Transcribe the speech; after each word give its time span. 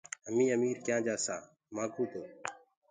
همينٚ 0.27 0.53
اميٚر 0.55 0.77
ڪِيآنٚ 0.85 1.05
جآسآنٚ 1.07 1.43
همآئونٚ 1.69 2.09
تو 2.11 2.21